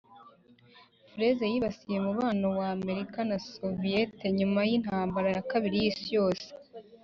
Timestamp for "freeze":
1.11-1.43